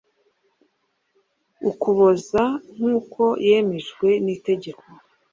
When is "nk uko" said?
2.75-3.23